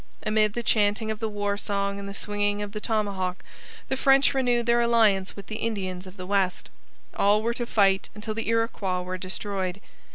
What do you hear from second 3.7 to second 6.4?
the French renewed their alliance with the Indians of the